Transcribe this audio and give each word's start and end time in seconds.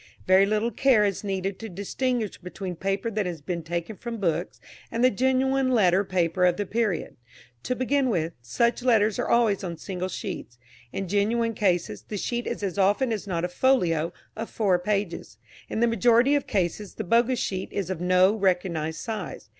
Very 0.25 0.47
little 0.47 0.71
care 0.71 1.05
is 1.05 1.23
needed 1.23 1.59
to 1.59 1.69
distinguish 1.69 2.39
between 2.39 2.75
paper 2.75 3.11
that 3.11 3.27
has 3.27 3.39
been 3.39 3.61
taken 3.61 3.95
from 3.97 4.17
books 4.17 4.59
and 4.91 5.03
the 5.03 5.11
genuine 5.11 5.69
letter 5.69 6.03
paper 6.03 6.43
of 6.43 6.57
the 6.57 6.65
period. 6.65 7.17
To 7.61 7.75
begin 7.75 8.09
with, 8.09 8.33
such 8.41 8.81
letters 8.81 9.19
are 9.19 9.27
always 9.29 9.63
on 9.63 9.77
single 9.77 10.07
sheets. 10.09 10.57
In 10.91 11.07
genuine 11.07 11.53
cases, 11.53 12.01
the 12.01 12.17
sheet 12.17 12.47
is 12.47 12.63
as 12.63 12.79
often 12.79 13.13
as 13.13 13.27
not 13.27 13.45
a 13.45 13.47
folio 13.47 14.11
of 14.35 14.49
four 14.49 14.79
pages. 14.79 15.37
In 15.69 15.81
the 15.81 15.85
majority 15.87 16.33
of 16.33 16.47
cases 16.47 16.95
the 16.95 17.03
bogus 17.03 17.37
sheet 17.37 17.71
is 17.71 17.91
of 17.91 18.01
no 18.01 18.33
recognised 18.33 18.99
size. 19.01 19.49